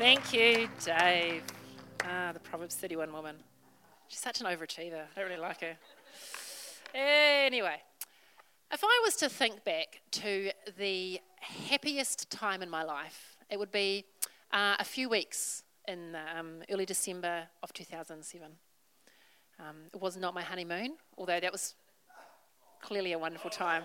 [0.00, 1.42] Thank you, Dave.
[2.04, 3.36] Ah, the Proverbs 31 woman.
[4.08, 5.02] She's such an overachiever.
[5.14, 5.76] I don't really like her.
[6.94, 7.76] Anyway,
[8.72, 11.20] if I was to think back to the
[11.68, 14.06] happiest time in my life, it would be
[14.54, 18.48] uh, a few weeks in um, early December of 2007.
[19.58, 21.74] Um, it was not my honeymoon, although that was
[22.80, 23.82] clearly a wonderful time.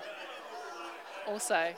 [1.28, 1.74] also,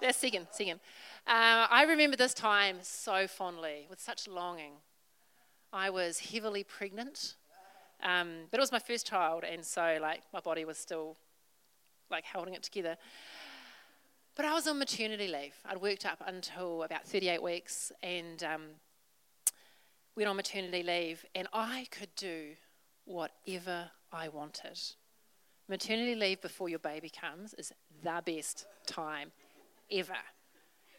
[0.00, 0.78] that's second, second.
[1.26, 4.72] Uh, I remember this time so fondly, with such longing.
[5.72, 7.36] I was heavily pregnant,
[8.02, 11.16] um, but it was my first child, and so like my body was still
[12.10, 12.98] like holding it together.
[14.36, 15.54] But I was on maternity leave.
[15.64, 18.62] I'd worked up until about 38 weeks, and um,
[20.16, 22.50] went on maternity leave, and I could do
[23.06, 24.78] whatever I wanted.
[25.70, 29.32] Maternity leave before your baby comes is the best time
[29.90, 30.18] ever.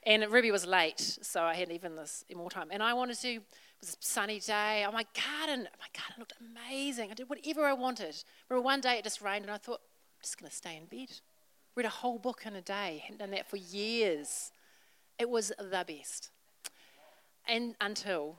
[0.06, 2.68] And Ruby was late, so I had even this more time.
[2.70, 3.44] And I wanted to, it
[3.82, 4.86] was a sunny day.
[4.88, 7.10] Oh, my garden, oh, my garden looked amazing.
[7.10, 8.16] I did whatever I wanted.
[8.48, 10.86] Remember one day it just rained, and I thought, I'm just going to stay in
[10.86, 11.10] bed.
[11.76, 13.02] Read a whole book in a day.
[13.04, 14.52] Hadn't done that for years.
[15.18, 16.30] It was the best.
[17.48, 18.38] And until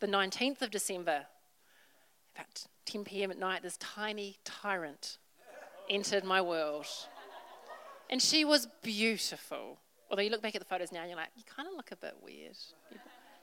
[0.00, 1.26] the 19th of December,
[2.34, 3.30] about 10 p.m.
[3.30, 5.18] at night, this tiny tyrant
[5.90, 6.86] entered my world.
[8.08, 9.78] And she was beautiful.
[10.10, 11.92] Although you look back at the photos now and you're like, you kind of look
[11.92, 12.56] a bit weird.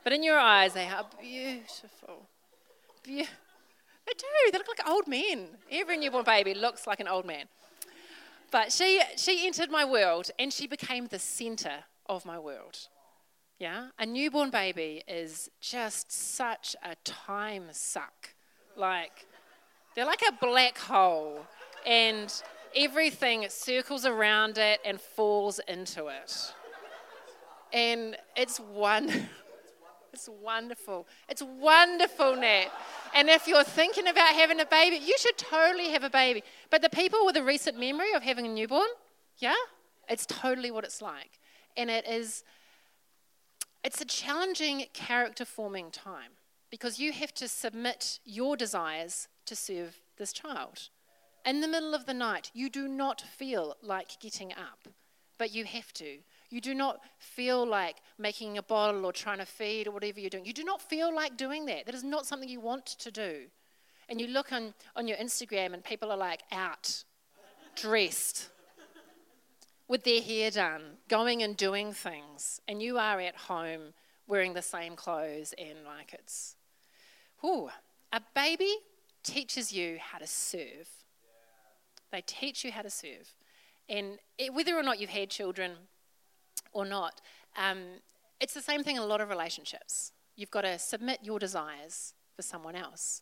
[0.03, 2.27] But in your eyes, they are beautiful.
[3.03, 3.27] Be-
[4.05, 4.51] they do.
[4.51, 5.47] They look like old men.
[5.71, 7.45] Every newborn baby looks like an old man.
[8.51, 12.87] But she, she entered my world and she became the center of my world.
[13.59, 13.87] Yeah?
[13.97, 18.35] A newborn baby is just such a time suck.
[18.75, 19.25] Like,
[19.95, 21.45] they're like a black hole.
[21.85, 22.31] And
[22.75, 26.53] everything circles around it and falls into it.
[27.73, 29.09] And it's one
[30.13, 31.07] it's wonderful.
[31.27, 32.67] It's wonderful, Nat.
[33.13, 36.41] And if you're thinking about having a baby, you should totally have a baby.
[36.69, 38.87] But the people with a recent memory of having a newborn,
[39.39, 39.55] yeah,
[40.07, 41.39] it's totally what it's like.
[41.75, 42.43] And it is
[43.83, 46.31] it's a challenging character forming time
[46.71, 50.89] because you have to submit your desires to serve this child
[51.45, 54.87] in the middle of the night, you do not feel like getting up,
[55.37, 56.17] but you have to.
[56.49, 60.29] You do not feel like making a bottle or trying to feed or whatever you're
[60.29, 60.45] doing.
[60.45, 61.85] You do not feel like doing that.
[61.85, 63.45] That is not something you want to do.
[64.07, 67.03] And you look on, on your Instagram and people are like out,
[67.75, 68.49] dressed,
[69.87, 72.61] with their hair done, going and doing things.
[72.67, 73.93] And you are at home
[74.27, 76.55] wearing the same clothes and like it's,
[77.41, 77.69] whew.
[78.13, 78.73] A baby
[79.23, 80.89] teaches you how to serve.
[82.15, 83.35] They teach you how to serve.
[83.89, 85.73] And it, whether or not you've had children
[86.71, 87.19] or not,
[87.57, 87.99] um,
[88.39, 90.13] it's the same thing in a lot of relationships.
[90.37, 93.21] You've got to submit your desires for someone else.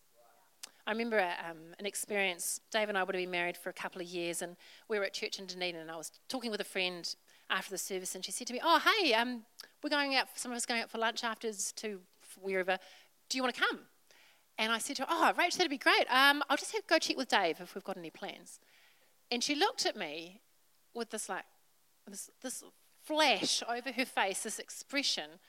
[0.85, 2.59] I remember um, an experience.
[2.69, 4.55] Dave and I would have been married for a couple of years, and
[4.87, 7.15] we were at church in Dunedin, and I was talking with a friend
[7.49, 9.43] after the service, and she said to me, "Oh, hey, um,
[9.83, 10.27] we're going out.
[10.35, 11.99] Some of us going out for lunch afterwards to
[12.39, 12.77] wherever.
[13.29, 13.79] Do you want to come?"
[14.59, 16.05] And I said to her, "Oh, Rach, that'd be great.
[16.11, 18.59] Um, I'll just have go check with Dave if we've got any plans."
[19.33, 20.41] And she looked at me
[20.93, 21.45] with this like
[22.07, 22.63] this, this
[23.03, 25.39] flash over her face, this expression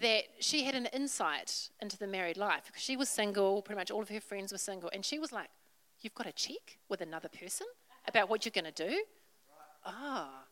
[0.00, 3.92] that she had an insight into the married life because she was single, pretty much
[3.92, 5.48] all of her friends were single, and she was like,
[6.00, 7.68] You've got to check with another person
[8.08, 9.04] about what you're going to do?
[9.86, 10.28] Ah.
[10.28, 10.44] Oh.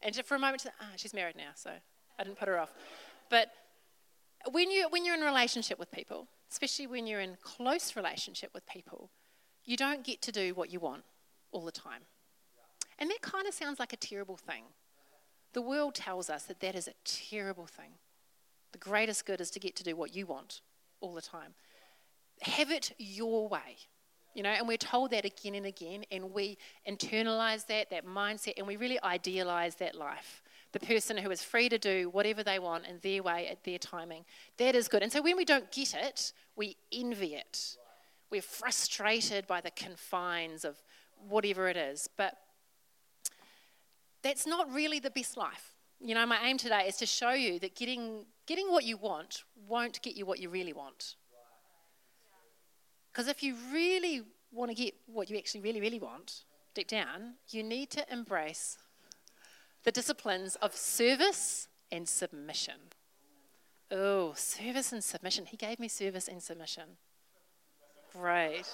[0.00, 1.70] And for a moment, ah, she's married now, so
[2.16, 2.72] I didn't put her off.
[3.28, 3.48] But
[4.52, 8.64] when, you, when you're in relationship with people, especially when you're in close relationship with
[8.66, 9.10] people,
[9.64, 11.02] you don't get to do what you want
[11.52, 12.02] all the time.
[12.98, 14.64] And that kind of sounds like a terrible thing.
[15.52, 17.92] The world tells us that that is a terrible thing.
[18.72, 20.60] The greatest good is to get to do what you want
[21.00, 21.54] all the time.
[22.42, 23.76] Have it your way.
[24.34, 28.54] You know, and we're told that again and again, and we internalize that, that mindset,
[28.58, 30.42] and we really idealize that life.
[30.72, 33.78] The person who is free to do whatever they want in their way at their
[33.78, 34.24] timing.
[34.58, 35.02] That is good.
[35.02, 37.78] And so when we don't get it, we envy it.
[38.30, 40.76] We're frustrated by the confines of
[41.28, 42.08] whatever it is.
[42.16, 42.36] But
[44.22, 45.74] that's not really the best life.
[46.00, 49.44] You know, my aim today is to show you that getting, getting what you want
[49.68, 51.16] won't get you what you really want.
[53.12, 54.22] Because if you really
[54.52, 56.44] want to get what you actually really, really want,
[56.74, 58.78] deep down, you need to embrace
[59.84, 62.74] the disciplines of service and submission.
[63.90, 65.46] Oh, service and submission.
[65.46, 66.84] He gave me service and submission.
[68.12, 68.66] Great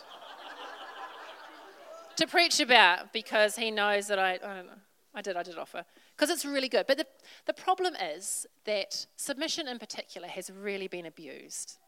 [2.17, 4.63] to preach about because he knows that I, I
[5.15, 5.85] I did, I did offer
[6.17, 6.87] because it's really good.
[6.87, 7.07] But the,
[7.47, 11.79] the problem is that submission in particular has really been abused.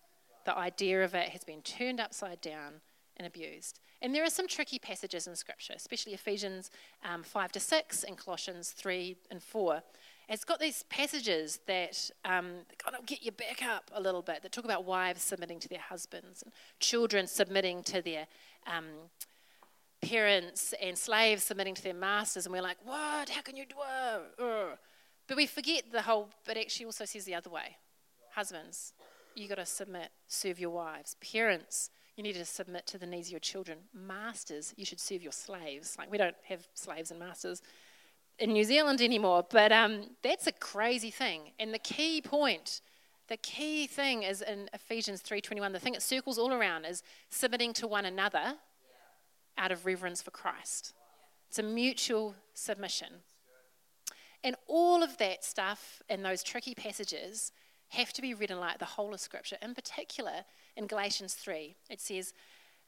[0.44, 2.75] The idea of it has been turned upside down
[3.17, 3.81] and abused.
[4.02, 6.70] And there are some tricky passages in Scripture, especially Ephesians
[7.05, 9.82] um, 5 to 6 and Colossians 3 and 4.
[10.29, 14.43] It's got these passages that um, kind of get you back up a little bit
[14.43, 18.26] that talk about wives submitting to their husbands and children submitting to their
[18.67, 18.84] um,
[20.00, 22.46] parents and slaves submitting to their masters.
[22.46, 23.28] And we're like, what?
[23.28, 24.78] How can you do it?
[25.26, 27.76] But we forget the whole, but actually also says the other way.
[28.34, 28.93] Husbands,
[29.34, 31.16] you got to submit, serve your wives.
[31.20, 33.78] Parents, you need to submit to the needs of your children.
[33.93, 35.96] Masters, you should serve your slaves.
[35.98, 37.62] Like, we don't have slaves and masters
[38.38, 41.52] in New Zealand anymore, but um, that's a crazy thing.
[41.58, 42.81] And the key point,
[43.28, 47.72] the key thing is in Ephesians 3.21, the thing it circles all around is submitting
[47.75, 48.54] to one another
[49.58, 50.94] out of reverence for Christ.
[51.49, 53.08] It's a mutual submission.
[54.44, 57.53] And all of that stuff in those tricky passages
[57.91, 59.56] have to be read in light of the whole of Scripture.
[59.62, 60.44] In particular,
[60.76, 62.32] in Galatians 3, it says,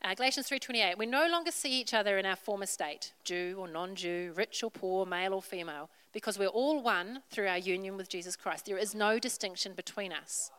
[0.02, 3.66] uh, Galatians 3:28, we no longer see each other in our former state, Jew or
[3.66, 8.08] non-Jew, rich or poor, male or female, because we're all one through our union with
[8.08, 8.66] Jesus Christ.
[8.66, 10.52] There is no distinction between us.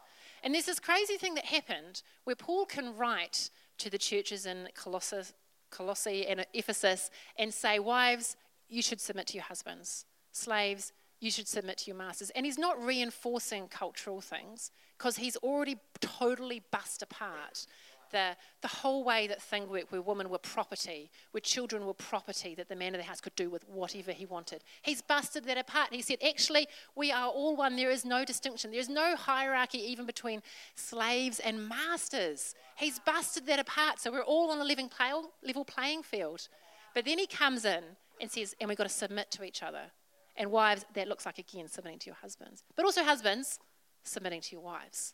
[0.43, 4.69] And there's this crazy thing that happened where Paul can write to the churches in
[4.73, 5.33] Colossus,
[5.71, 8.35] Colossae and Ephesus and say, Wives,
[8.67, 10.05] you should submit to your husbands.
[10.31, 12.29] Slaves, you should submit to your masters.
[12.31, 17.65] And he's not reinforcing cultural things because he's already totally bust apart
[18.11, 22.55] the, the whole way that things worked, where women were property, where children were property
[22.55, 24.63] that the man of the house could do with whatever he wanted.
[24.81, 25.89] He's busted that apart.
[25.91, 27.75] He said, actually, we are all one.
[27.75, 28.71] There is no distinction.
[28.71, 30.41] There is no hierarchy even between
[30.75, 32.55] slaves and masters.
[32.75, 33.99] He's busted that apart.
[33.99, 36.47] So we're all on a level playing field.
[36.93, 37.83] But then he comes in
[38.19, 39.91] and says, and we've got to submit to each other.
[40.35, 42.63] And wives, that looks like, again, submitting to your husbands.
[42.75, 43.59] But also, husbands,
[44.03, 45.13] submitting to your wives.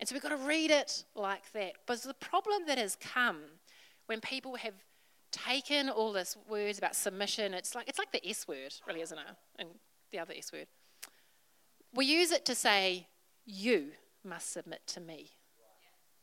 [0.00, 1.74] And so we've got to read it like that.
[1.86, 3.42] But the problem that has come
[4.06, 4.74] when people have
[5.30, 9.18] taken all this words about submission, it's like, it's like the S word, really, isn't
[9.18, 9.24] it?
[9.58, 9.68] And
[10.10, 10.66] the other S word.
[11.94, 13.08] We use it to say,
[13.44, 13.90] you
[14.24, 15.32] must submit to me.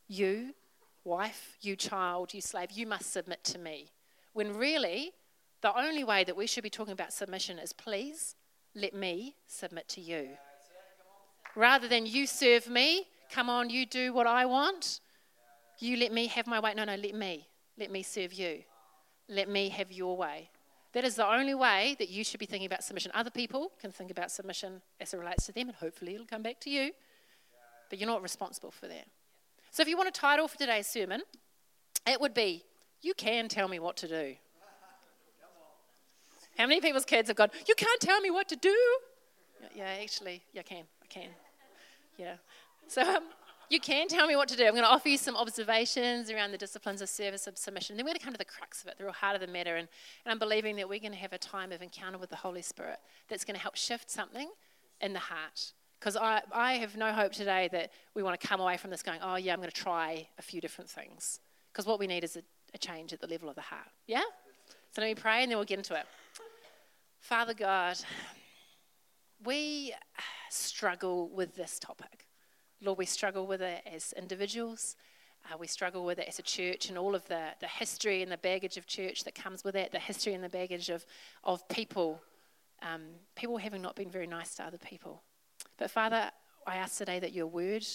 [0.08, 0.56] You,
[1.04, 3.92] wife, you child, you slave, you must submit to me.
[4.34, 5.12] When really,
[5.62, 8.36] the only way that we should be talking about submission is please
[8.74, 10.30] let me submit to you.
[11.56, 15.00] Rather than you serve me, come on, you do what I want,
[15.80, 16.74] you let me have my way.
[16.76, 17.48] No, no, let me.
[17.78, 18.64] Let me serve you.
[19.30, 20.50] Let me have your way.
[20.94, 23.12] That is the only way that you should be thinking about submission.
[23.14, 26.42] Other people can think about submission as it relates to them, and hopefully it'll come
[26.42, 26.92] back to you.
[27.90, 29.06] But you're not responsible for that.
[29.70, 31.22] So if you want a title for today's sermon,
[32.08, 32.64] it would be
[33.02, 34.36] You Can Tell Me What to Do.
[36.58, 38.76] How many people's kids have gone, You can't tell me what to do?
[39.76, 40.84] Yeah, actually, yeah, I can.
[41.04, 41.30] I can.
[42.18, 42.36] Yeah.
[42.88, 43.24] So um,
[43.69, 44.66] you can tell me what to do.
[44.66, 47.98] I'm going to offer you some observations around the disciplines of service and submission.
[47.98, 49.48] Then we're going to come to the crux of it, the real heart of the
[49.48, 49.75] matter.
[49.75, 49.89] And,
[50.25, 52.62] and I'm believing that we're going to have a time of encounter with the Holy
[52.62, 54.50] Spirit that's going to help shift something
[55.01, 55.74] in the heart.
[56.00, 59.04] Because I, I have no hope today that we want to come away from this
[59.04, 61.42] going, oh, yeah, I'm going to try a few different things.
[61.74, 62.44] Because what we need is a,
[62.74, 63.88] a change at the level of the heart.
[64.06, 64.22] Yeah?
[64.92, 66.06] So let me pray and then we'll get into it.
[67.19, 67.98] Father God,
[69.44, 69.94] we
[70.50, 72.27] struggle with this topic.
[72.82, 74.96] Lord, we struggle with it as individuals.
[75.46, 78.31] Uh, we struggle with it as a church and all of the, the history and
[78.31, 81.06] the baggage of church that comes with it, the history and the baggage of,
[81.44, 82.22] of people,
[82.81, 83.02] um,
[83.36, 85.24] people having not been very nice to other people.
[85.78, 86.31] But Father,
[86.66, 87.86] I ask today that your word,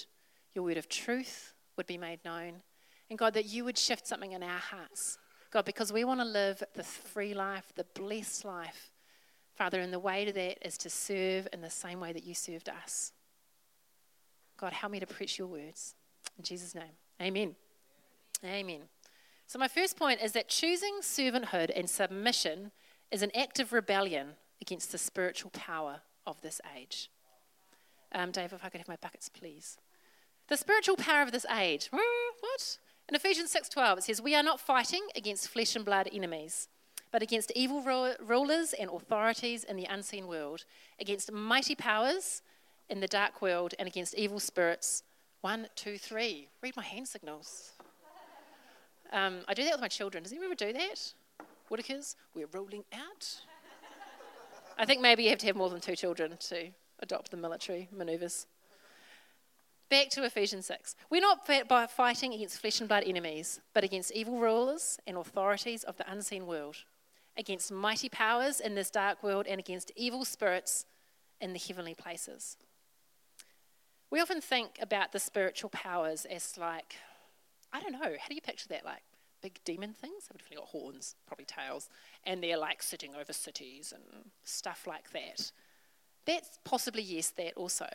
[0.54, 2.62] your word of truth, would be made known.
[3.10, 5.18] And God, that you would shift something in our hearts.
[5.50, 8.90] God, because we want to live the free life, the blessed life.
[9.54, 12.34] Father, and the way to that is to serve in the same way that you
[12.34, 13.12] served us.
[14.62, 15.96] God, help me to preach your words.
[16.38, 17.56] In Jesus' name, amen.
[18.44, 18.82] Amen.
[19.48, 22.70] So, my first point is that choosing servanthood and submission
[23.10, 27.10] is an act of rebellion against the spiritual power of this age.
[28.12, 29.78] Um, Dave, if I could have my buckets, please.
[30.46, 31.88] The spiritual power of this age.
[31.90, 32.78] What?
[33.08, 36.68] In Ephesians 6:12 it says, "We are not fighting against flesh and blood enemies,
[37.10, 37.82] but against evil
[38.20, 40.64] rulers and authorities in the unseen world,
[41.00, 42.42] against mighty powers
[42.92, 45.02] in the dark world and against evil spirits.
[45.40, 46.50] One, two, three.
[46.62, 47.72] Read my hand signals.
[49.10, 50.22] Um, I do that with my children.
[50.22, 51.12] Does anyone ever do that?
[51.70, 53.40] Whitakers, we're rolling out.
[54.78, 56.68] I think maybe you have to have more than two children to
[57.00, 58.46] adopt the military maneuvers.
[59.88, 60.94] Back to Ephesians 6.
[61.10, 65.82] We're not by fighting against flesh and blood enemies, but against evil rulers and authorities
[65.82, 66.76] of the unseen world,
[67.38, 70.84] against mighty powers in this dark world and against evil spirits
[71.40, 72.56] in the heavenly places.
[74.12, 76.96] We often think about the spiritual powers as like,
[77.72, 78.84] I don't know, how do you picture that?
[78.84, 79.00] Like
[79.42, 80.28] big demon things?
[80.28, 81.88] They've definitely got horns, probably tails,
[82.24, 84.04] and they're like sitting over cities and
[84.44, 85.50] stuff like that.
[86.26, 87.88] That's possibly, yes, that also.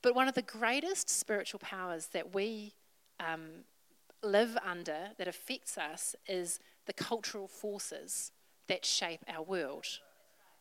[0.00, 2.74] But one of the greatest spiritual powers that we
[3.18, 3.64] um,
[4.22, 8.30] live under, that affects us, is the cultural forces
[8.68, 9.86] that shape our world.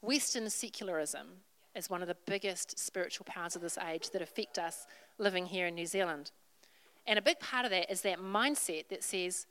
[0.01, 1.41] Western secularism
[1.75, 5.67] is one of the biggest spiritual powers of this age that affect us living here
[5.67, 6.31] in New Zealand.
[7.07, 9.45] And a big part of that is that mindset that says,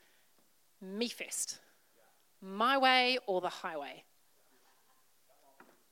[0.80, 1.60] me first,
[2.40, 4.04] my way or the highway.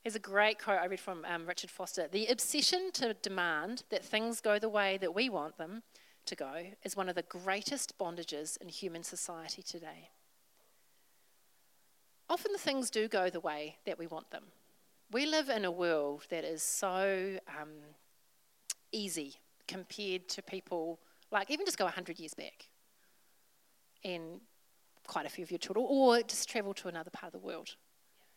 [0.03, 2.09] There's a great quote I read from um, Richard Foster.
[2.11, 5.83] The obsession to demand that things go the way that we want them
[6.25, 10.09] to go is one of the greatest bondages in human society today.
[12.29, 14.43] Often the things do go the way that we want them.
[15.13, 17.69] We live in a world that is so um,
[18.91, 19.35] easy
[19.67, 20.99] compared to people,
[21.31, 22.67] like even just go 100 years back
[24.03, 24.41] and
[25.05, 27.75] quite a few of your children, or just travel to another part of the world.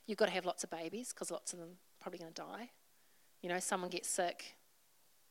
[0.06, 2.42] You've got to have lots of babies because lots of them are probably going to
[2.42, 2.68] die.
[3.40, 4.56] You know, someone gets sick.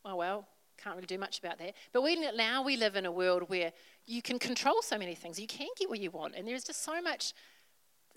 [0.03, 0.47] Oh well,
[0.81, 1.75] can't really do much about that.
[1.93, 3.71] But we, now we live in a world where
[4.07, 5.39] you can control so many things.
[5.39, 7.33] You can get what you want, and there's just so much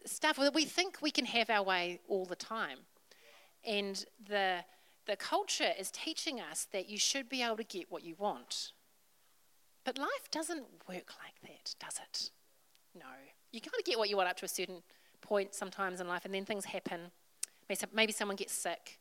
[0.06, 2.78] stuff that we think we can have our way all the time.
[3.64, 4.64] And the
[5.06, 8.72] the culture is teaching us that you should be able to get what you want.
[9.84, 12.30] But life doesn't work like that, does it?
[12.94, 13.06] No.
[13.50, 14.82] You kind of get what you want up to a certain
[15.22, 17.10] point sometimes in life, and then things happen.
[17.92, 18.98] Maybe someone gets sick.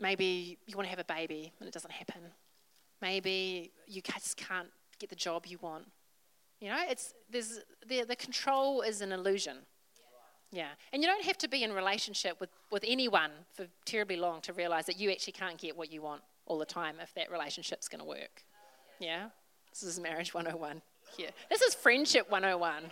[0.00, 2.22] Maybe you want to have a baby and it doesn't happen.
[3.00, 5.86] Maybe you just can't get the job you want.
[6.60, 9.58] You know, it's there's the the control is an illusion.
[10.50, 14.40] Yeah, and you don't have to be in relationship with, with anyone for terribly long
[14.42, 17.30] to realize that you actually can't get what you want all the time if that
[17.30, 18.44] relationship's going to work.
[18.98, 19.28] Yeah,
[19.70, 20.80] this is marriage 101
[21.16, 21.30] here.
[21.50, 22.84] This is friendship 101.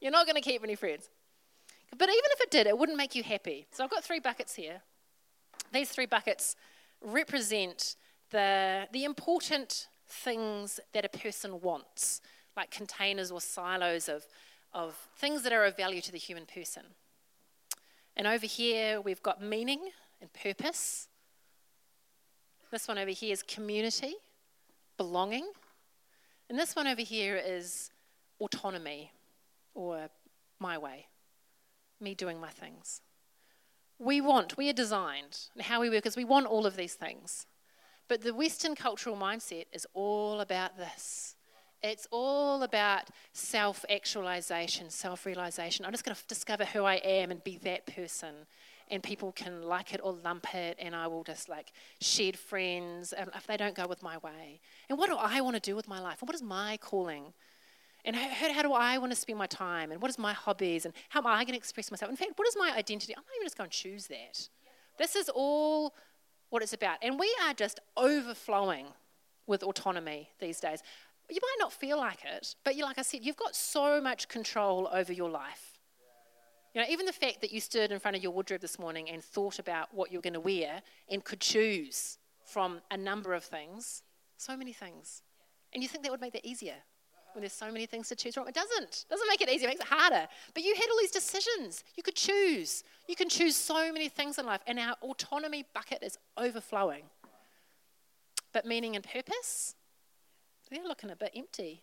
[0.00, 1.08] You're not going to keep any friends.
[1.90, 3.66] But even if it did, it wouldn't make you happy.
[3.70, 4.80] So I've got three buckets here.
[5.72, 6.56] These three buckets
[7.00, 7.96] represent
[8.30, 12.20] the, the important things that a person wants,
[12.56, 14.26] like containers or silos of,
[14.74, 16.82] of things that are of value to the human person.
[18.16, 19.90] And over here, we've got meaning
[20.20, 21.08] and purpose.
[22.70, 24.14] This one over here is community,
[24.96, 25.46] belonging.
[26.48, 27.90] And this one over here is
[28.40, 29.12] autonomy
[29.74, 30.08] or
[30.58, 31.06] my way,
[32.00, 33.00] me doing my things.
[33.98, 36.94] We want, we are designed, and how we work is we want all of these
[36.94, 37.46] things.
[38.08, 41.33] But the Western cultural mindset is all about this.
[41.84, 45.84] It's all about self actualization, self realization.
[45.84, 48.34] I'm just going to discover who I am and be that person.
[48.90, 53.12] And people can like it or lump it, and I will just like shed friends
[53.18, 54.60] if they don't go with my way.
[54.88, 56.22] And what do I want to do with my life?
[56.22, 57.34] And what is my calling?
[58.06, 59.90] And how, how, do I want to spend my time?
[59.92, 60.86] And what is my hobbies?
[60.86, 62.10] And how am I going to express myself?
[62.10, 63.14] In fact, what is my identity?
[63.16, 64.48] I'm not even just going to choose that.
[64.98, 65.94] This is all
[66.48, 66.98] what it's about.
[67.02, 68.86] And we are just overflowing
[69.46, 70.82] with autonomy these days.
[71.30, 74.28] You might not feel like it, but you, like I said, you've got so much
[74.28, 75.78] control over your life.
[76.74, 79.08] You know, even the fact that you stood in front of your wardrobe this morning
[79.08, 83.44] and thought about what you're going to wear and could choose from a number of
[83.44, 84.02] things,
[84.36, 85.22] so many things.
[85.72, 86.74] And you think that would make that easier
[87.32, 88.48] when there's so many things to choose from.
[88.48, 89.04] It doesn't.
[89.08, 90.28] It doesn't make it easier, it makes it harder.
[90.52, 91.84] But you had all these decisions.
[91.96, 92.84] You could choose.
[93.08, 97.04] You can choose so many things in life, and our autonomy bucket is overflowing.
[98.52, 99.74] But meaning and purpose,
[100.70, 101.82] they're looking a bit empty.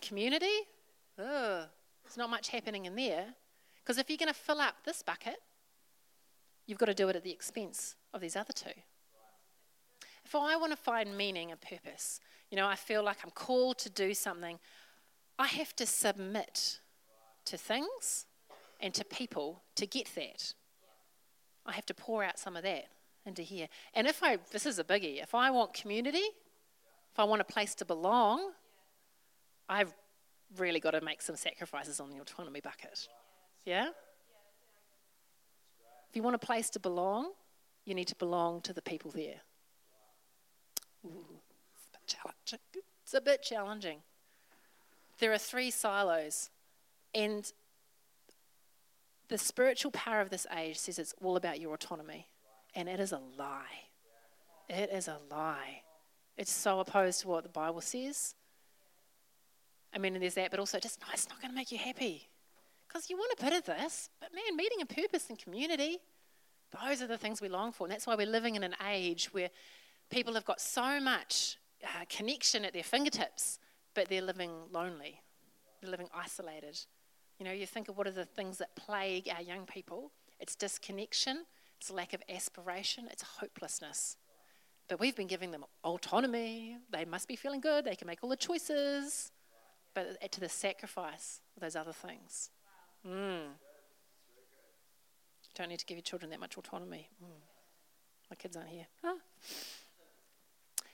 [0.00, 0.66] Community,
[1.18, 1.66] ugh,
[2.04, 3.26] there's not much happening in there.
[3.82, 5.36] Because if you're going to fill up this bucket,
[6.66, 8.70] you've got to do it at the expense of these other two.
[10.24, 13.78] If I want to find meaning and purpose, you know, I feel like I'm called
[13.78, 14.58] to do something,
[15.38, 16.80] I have to submit
[17.44, 18.26] to things
[18.80, 20.54] and to people to get that.
[21.66, 22.86] I have to pour out some of that
[23.26, 23.68] into here.
[23.94, 26.24] And if I, this is a biggie, if I want community,
[27.14, 28.50] if I want a place to belong,
[29.68, 29.94] I've
[30.58, 33.08] really got to make some sacrifices on the autonomy bucket.
[33.64, 33.88] Yeah?
[36.10, 37.30] If you want a place to belong,
[37.86, 39.40] you need to belong to the people there.
[41.06, 41.40] Ooh
[42.06, 42.60] challenging.
[43.02, 43.98] It's a bit challenging.
[45.18, 46.50] There are three silos,
[47.14, 47.50] and
[49.28, 52.28] the spiritual power of this age says it's all about your autonomy,
[52.74, 53.88] and it is a lie.
[54.68, 55.82] It is a lie.
[56.36, 58.34] It's so opposed to what the Bible says.
[59.94, 62.28] I mean, there's that, but also just no, it's not going to make you happy.
[62.88, 65.98] Because you want a bit of this, but man, meeting a purpose and community,
[66.82, 67.86] those are the things we long for.
[67.86, 69.50] And that's why we're living in an age where
[70.10, 73.58] people have got so much uh, connection at their fingertips,
[73.94, 75.20] but they're living lonely,
[75.80, 76.78] they're living isolated.
[77.38, 80.56] You know, you think of what are the things that plague our young people it's
[80.56, 81.46] disconnection,
[81.78, 84.16] it's lack of aspiration, it's hopelessness.
[84.88, 86.78] But we've been giving them autonomy.
[86.90, 87.84] They must be feeling good.
[87.84, 89.32] They can make all the choices.
[89.94, 92.50] But to the sacrifice of those other things.
[93.06, 93.54] Mm.
[95.54, 97.08] Don't need to give your children that much autonomy.
[97.22, 97.28] Mm.
[98.30, 98.86] My kids aren't here.
[99.04, 99.14] Ah.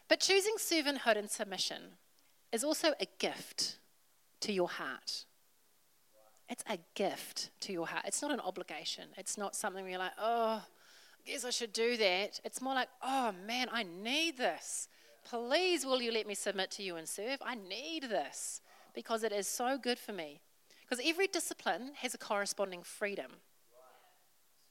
[0.09, 1.83] But choosing servanthood and submission
[2.53, 3.79] is also a gift
[4.41, 5.25] to your heart.
[6.49, 8.05] It's a gift to your heart.
[8.07, 9.05] It's not an obligation.
[9.17, 10.63] It's not something where you're like, oh,
[11.27, 12.41] guess I should do that.
[12.45, 14.89] It's more like, oh man, I need this.
[15.29, 17.39] Please, will you let me submit to you and serve?
[17.43, 18.61] I need this
[18.95, 20.41] because it is so good for me.
[20.89, 23.31] Because every discipline has a corresponding freedom.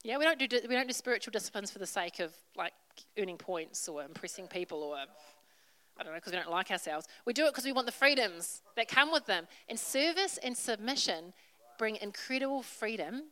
[0.04, 2.74] Yeah, we don't do we don't do spiritual disciplines for the sake of like
[3.18, 7.08] earning points or impressing people or I don't know because we don't like ourselves.
[7.26, 9.48] We do it because we want the freedoms that come with them.
[9.68, 11.34] And service and submission
[11.78, 13.24] bring incredible freedom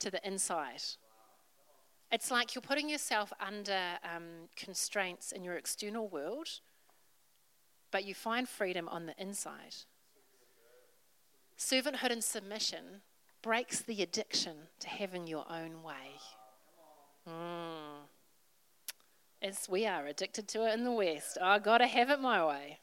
[0.00, 0.82] to the inside.
[2.10, 6.48] It's like you're putting yourself under um, constraints in your external world,
[7.90, 9.76] but you find freedom on the inside.
[11.58, 13.02] Servanthood and submission
[13.42, 16.18] breaks the addiction to having your own way.
[17.28, 18.06] Mm.
[19.42, 21.36] As we are addicted to it in the West.
[21.40, 22.78] Oh, I gotta have it my way.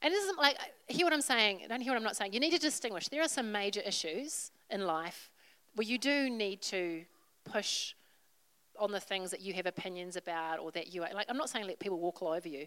[0.00, 0.56] And isn't like,
[0.88, 2.32] hear what I'm saying, don't hear what I'm not saying.
[2.32, 3.08] You need to distinguish.
[3.08, 5.30] There are some major issues in life
[5.74, 7.04] where you do need to
[7.44, 7.94] push
[8.78, 11.10] on the things that you have opinions about or that you are.
[11.14, 12.66] Like, I'm not saying let people walk all over you.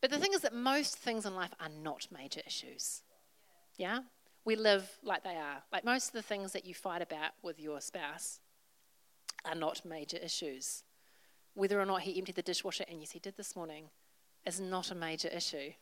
[0.00, 3.02] But the thing is that most things in life are not major issues.
[3.76, 4.00] Yeah?
[4.44, 5.62] We live like they are.
[5.72, 8.40] Like most of the things that you fight about with your spouse
[9.44, 10.84] are not major issues.
[11.54, 13.90] Whether or not he emptied the dishwasher, and yes, he did this morning,
[14.44, 15.72] is not a major issue.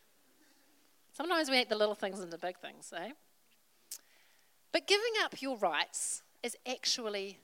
[1.13, 3.11] Sometimes we make the little things into big things, eh?
[4.73, 7.39] But giving up your rights is actually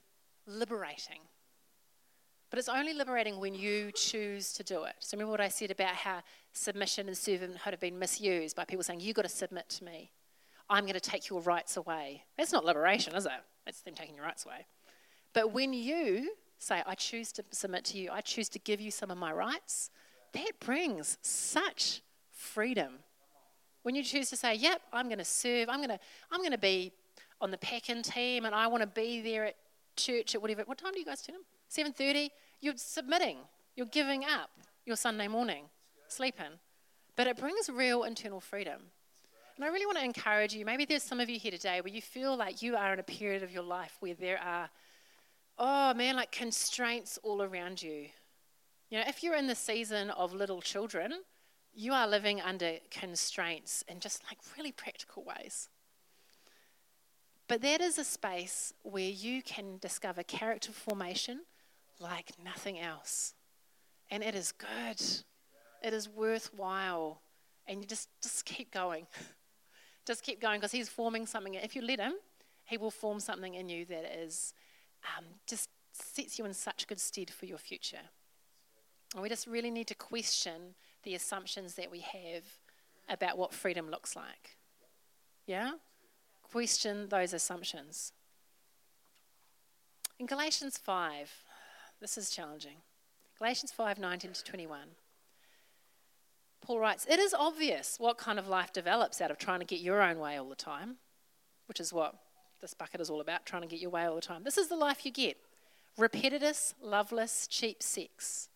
[0.49, 1.19] liberating.
[2.49, 4.95] But it's only liberating when you choose to do it.
[4.99, 8.83] So remember what I said about how submission and servanthood have been misused by people
[8.83, 10.11] saying, You've got to submit to me.
[10.69, 12.23] I'm going to take your rights away.
[12.37, 13.31] That's not liberation, is it?
[13.67, 14.65] It's them taking your rights away.
[15.33, 18.91] But when you say, I choose to submit to you, I choose to give you
[18.91, 19.91] some of my rights,
[20.33, 22.99] that brings such freedom
[23.83, 25.69] when you choose to say, "Yep, I'm going to serve.
[25.69, 25.99] I'm going to
[26.31, 26.91] I'm going to be
[27.41, 29.55] on the packing team, and I want to be there at
[30.05, 30.63] church at whatever.
[30.65, 31.37] What time do you guys turn?
[31.67, 32.31] Seven thirty.
[32.61, 33.37] You're submitting.
[33.75, 34.49] You're giving up
[34.85, 35.65] your Sunday morning,
[36.07, 36.59] sleeping,
[37.15, 38.81] but it brings real internal freedom.
[39.55, 40.65] And I really want to encourage you.
[40.65, 43.03] Maybe there's some of you here today where you feel like you are in a
[43.03, 44.69] period of your life where there are,
[45.57, 48.07] oh man, like constraints all around you.
[48.89, 51.13] You know, if you're in the season of little children,
[51.73, 55.69] you are living under constraints in just like really practical ways.
[57.49, 61.41] But that is a space where you can discover character formation
[61.99, 63.33] like nothing else.
[64.11, 65.01] And it is good.
[65.83, 67.21] It is worthwhile.
[67.67, 69.07] And you just, just keep going.
[70.05, 71.55] just keep going because he's forming something.
[71.55, 72.13] If you let him,
[72.65, 74.53] he will form something in you that is
[75.17, 77.97] um, just sets you in such good stead for your future.
[79.15, 82.43] And we just really need to question the assumptions that we have
[83.09, 84.57] about what freedom looks like.
[85.47, 85.71] Yeah?
[86.51, 88.13] Question those assumptions.
[90.17, 91.31] In Galatians 5,
[92.01, 92.77] this is challenging.
[93.37, 94.79] Galatians 5 19 to 21.
[96.61, 99.79] Paul writes, It is obvious what kind of life develops out of trying to get
[99.79, 100.97] your own way all the time,
[101.67, 102.15] which is what
[102.61, 104.43] this bucket is all about, trying to get your way all the time.
[104.43, 105.37] This is the life you get
[105.97, 108.49] repetitive, loveless, cheap sex.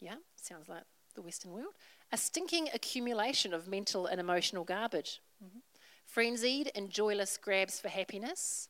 [0.00, 0.82] Yeah, sounds like
[1.14, 1.74] the Western world,
[2.12, 5.20] a stinking accumulation of mental and emotional garbage.
[5.42, 5.58] Mm-hmm.
[6.04, 8.68] Frenzied and joyless grabs for happiness,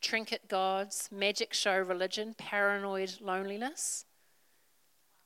[0.00, 4.04] trinket gods, magic show religion, paranoid loneliness,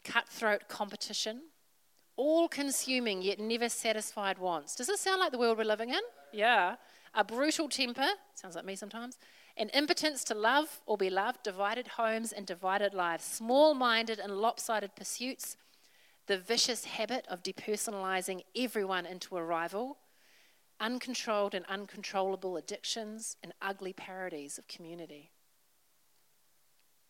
[0.05, 1.43] cutthroat competition,
[2.17, 4.75] all consuming yet never satisfied wants.
[4.75, 6.01] Does this sound like the world we're living in?
[6.33, 6.77] Yeah.
[7.15, 9.19] A brutal temper, sounds like me sometimes,
[9.57, 14.37] an impotence to love or be loved, divided homes and divided lives, small minded and
[14.37, 15.57] lopsided pursuits
[16.29, 19.97] the vicious habit of depersonalizing everyone into a rival,
[20.81, 25.31] uncontrolled and uncontrollable addictions, and ugly parodies of community.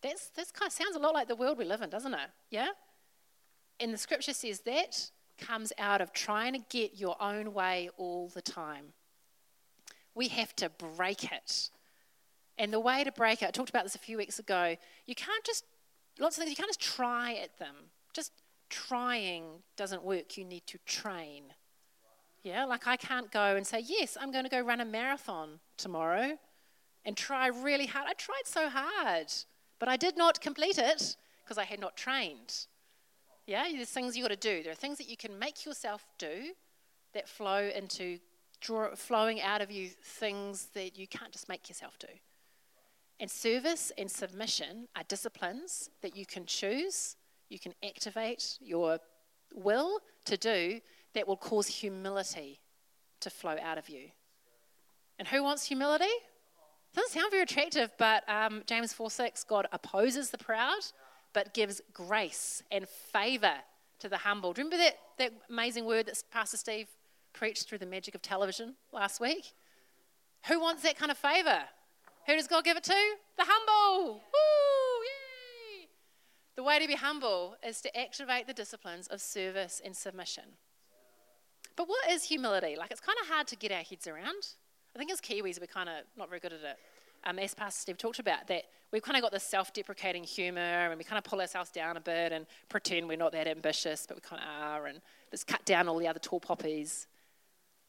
[0.00, 2.30] That's, that's kind of sounds a lot like the world we live in, doesn't it?
[2.50, 2.68] Yeah?
[3.80, 8.28] And the scripture says that comes out of trying to get your own way all
[8.28, 8.92] the time.
[10.18, 11.70] we have to break it.
[12.58, 14.76] And the way to break it, I talked about this a few weeks ago,
[15.06, 15.64] you can't just,
[16.18, 17.76] lots of things, you can't just try at them.
[18.12, 18.32] Just
[18.68, 19.44] trying
[19.76, 20.36] doesn't work.
[20.36, 21.44] You need to train.
[22.42, 25.60] Yeah, like I can't go and say, yes, I'm going to go run a marathon
[25.76, 26.38] tomorrow
[27.04, 28.06] and try really hard.
[28.08, 29.32] I tried so hard,
[29.78, 32.66] but I did not complete it because I had not trained.
[33.46, 34.62] Yeah, there's things you got to do.
[34.62, 36.52] There are things that you can make yourself do
[37.14, 38.18] that flow into
[38.60, 42.08] draw, flowing out of you things that you can't just make yourself do.
[43.20, 47.16] And service and submission are disciplines that you can choose,
[47.48, 48.98] you can activate your
[49.54, 50.80] will to do
[51.14, 52.60] that will cause humility
[53.20, 54.10] to flow out of you.
[55.18, 56.06] And who wants humility?
[56.94, 60.80] Doesn't sound very attractive, but um, James 4 6, God opposes the proud,
[61.32, 63.54] but gives grace and favor
[63.98, 64.52] to the humble.
[64.52, 66.88] Do you remember that, that amazing word that Pastor Steve
[67.32, 69.52] preached through the magic of television last week?
[70.46, 71.60] Who wants that kind of favor?
[72.26, 73.16] Who does God give it to?
[73.36, 74.14] The humble.
[74.14, 75.04] Woo!
[75.80, 75.88] Yay!
[76.56, 80.44] The way to be humble is to activate the disciplines of service and submission.
[81.78, 82.74] But what is humility?
[82.76, 84.48] Like, it's kind of hard to get our heads around.
[84.96, 86.76] I think as Kiwis, we're kind of not very good at it.
[87.24, 90.60] Um, as Pastor Steve talked about, that we've kind of got this self deprecating humor
[90.60, 94.06] and we kind of pull ourselves down a bit and pretend we're not that ambitious,
[94.08, 97.06] but we kind of are, and just cut down all the other tall poppies.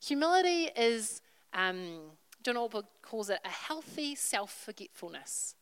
[0.02, 1.22] Humility is,
[1.54, 2.12] um,
[2.44, 5.56] John Ortberg calls it a healthy self forgetfulness.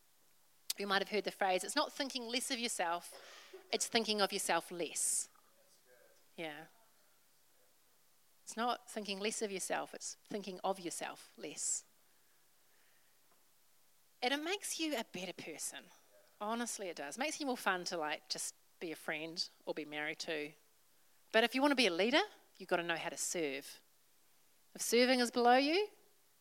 [0.78, 3.10] You might have heard the phrase it's not thinking less of yourself,
[3.72, 5.30] it's thinking of yourself less.
[6.36, 6.52] Yeah.
[8.48, 11.84] It's not thinking less of yourself, it's thinking of yourself less.
[14.24, 15.80] And it makes you a better person.
[16.40, 17.18] Honestly, it does.
[17.18, 20.48] It makes you more fun to like just be a friend or be married to.
[21.34, 22.22] But if you want to be a leader,
[22.58, 23.68] you've got to know how to serve.
[24.74, 25.86] If serving is below you,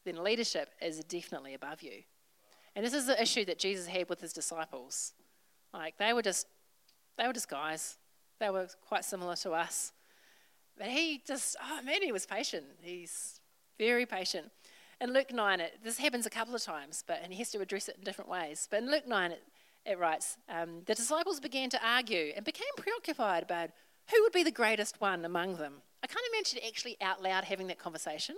[0.05, 2.05] then leadership is definitely above you.
[2.77, 5.13] And this is the issue that Jesus had with his disciples.
[5.75, 6.47] Like they were just
[7.19, 7.97] they were just guys.
[8.39, 9.91] They were quite similar to us.
[10.79, 12.65] But he just, oh man, he was patient.
[12.83, 13.41] He's
[13.79, 14.51] very patient.
[15.01, 17.61] In Luke 9, it, this happens a couple of times, but and he has to
[17.61, 18.67] address it in different ways.
[18.71, 19.43] But in Luke 9, it,
[19.85, 23.71] it writes, um, the disciples began to argue and became preoccupied about
[24.11, 25.75] who would be the greatest one among them.
[26.03, 28.37] I can't imagine actually out loud having that conversation.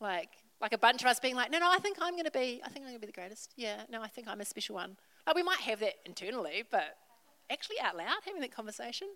[0.00, 2.30] Like, like a bunch of us being like, no, no, I think I'm going to
[2.30, 3.52] be, I think I'm going to be the greatest.
[3.56, 4.96] Yeah, no, I think I'm a special one.
[5.26, 6.96] Like, we might have that internally, but
[7.50, 9.08] actually out loud having that conversation.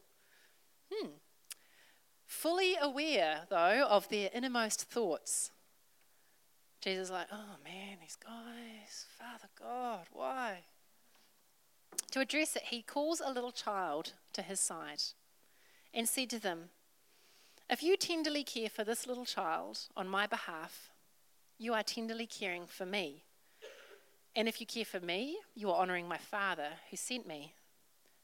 [2.39, 5.51] Fully aware, though, of their innermost thoughts.
[6.81, 10.59] Jesus is like, oh man, these guys, Father God, why?
[12.13, 15.03] To address it, he calls a little child to his side
[15.93, 16.69] and said to them,
[17.69, 20.93] if you tenderly care for this little child on my behalf,
[21.59, 23.25] you are tenderly caring for me.
[24.37, 27.55] And if you care for me, you are honoring my Father who sent me.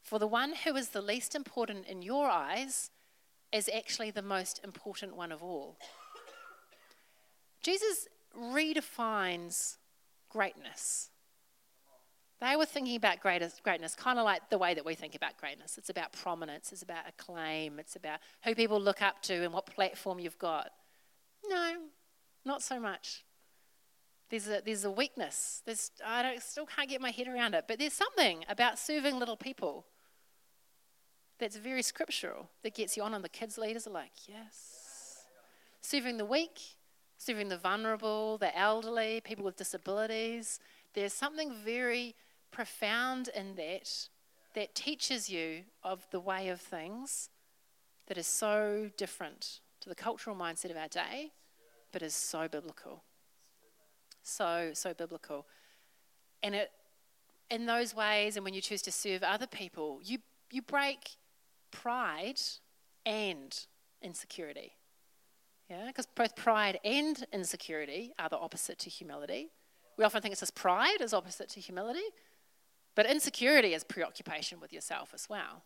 [0.05, 2.93] For the one who is the least important in your eyes
[3.55, 5.79] is actually the most important one of all.
[7.63, 9.77] Jesus redefines
[10.29, 11.11] greatness.
[12.41, 15.79] They were thinking about greatness, kind of like the way that we think about greatness.
[15.79, 19.67] It's about prominence, it's about acclaim, it's about who people look up to and what
[19.67, 20.71] platform you've got.
[21.49, 21.77] No,
[22.45, 23.25] not so much.
[24.31, 25.63] There's a, there's a weakness.
[25.65, 29.17] There's, I don't, still can't get my head around it, but there's something about serving
[29.19, 29.87] little people
[31.39, 35.25] that's very scriptural that gets you on, and the kids' leaders are like, yes.
[35.81, 36.61] Serving the weak,
[37.19, 40.61] serving the vulnerable, the elderly, people with disabilities.
[40.95, 42.15] There's something very
[42.51, 44.09] profound in that
[44.55, 47.29] that teaches you of the way of things
[48.07, 51.33] that is so different to the cultural mindset of our day,
[51.93, 53.03] but is so biblical.
[54.23, 55.47] So, so biblical.
[56.43, 56.71] And it,
[57.51, 60.19] in those ways, and when you choose to serve other people, you,
[60.51, 61.11] you break
[61.75, 62.41] pride
[63.05, 63.67] and
[64.01, 64.73] insecurity.
[65.69, 69.51] Yeah, because both pride and insecurity are the opposite to humility.
[69.99, 72.05] We often think it's just pride is opposite to humility,
[72.95, 75.65] but insecurity is preoccupation with yourself as well.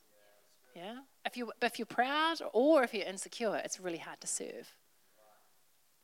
[0.75, 0.99] Yeah?
[1.25, 4.77] If, you, if you're proud or if you're insecure, it's really hard to serve.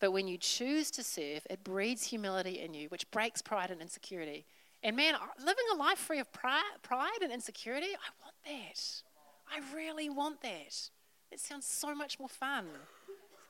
[0.00, 3.80] But when you choose to serve, it breeds humility in you, which breaks pride and
[3.80, 4.44] insecurity.
[4.82, 9.02] And man, living a life free of pride and insecurity, I want that.
[9.48, 10.90] I really want that.
[11.30, 12.66] It sounds so much more fun.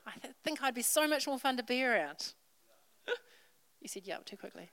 [0.05, 2.33] I th- think I'd be so much more fun to be around.
[3.81, 4.69] you said, yeah, too quickly.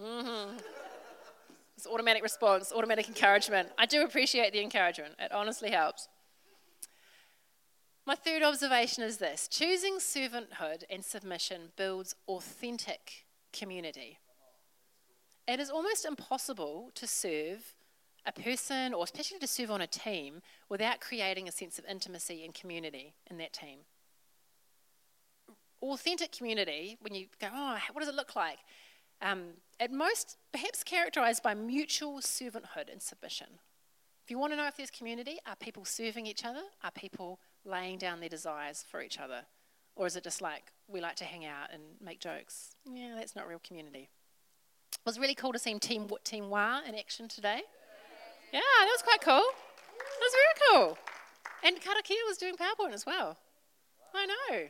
[0.00, 0.58] Mm-hmm.
[1.76, 3.70] It's automatic response, automatic encouragement.
[3.78, 5.14] I do appreciate the encouragement.
[5.18, 6.08] It honestly helps.
[8.06, 13.25] My third observation is this choosing servanthood and submission builds authentic
[13.58, 14.18] community.
[15.48, 17.74] It is almost impossible to serve
[18.26, 22.44] a person, or especially to serve on a team, without creating a sense of intimacy
[22.44, 23.80] and community in that team.
[25.80, 28.58] Authentic community, when you go, oh, what does it look like?
[29.22, 29.44] Um,
[29.78, 33.46] at most, perhaps characterized by mutual servanthood and submission.
[34.24, 36.62] If you want to know if there's community, are people serving each other?
[36.82, 39.42] Are people laying down their desires for each other?
[39.96, 42.76] Or is it just like we like to hang out and make jokes?
[42.90, 44.10] Yeah, that's not real community.
[44.92, 47.62] It was really cool to see Team, team Wa in action today.
[48.52, 49.44] Yeah, that was quite cool.
[49.98, 50.98] That was very cool.
[51.64, 53.38] And Karakia was doing PowerPoint as well.
[54.14, 54.68] I know.